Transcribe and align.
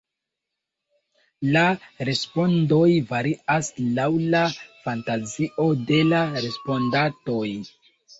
La 1.55 1.61
respondoj 2.09 2.87
varias 3.11 3.69
laŭ 3.99 4.07
la 4.37 4.41
fantazio 4.87 5.67
de 5.91 6.01
la 6.15 6.23
respondantoj. 6.47 7.45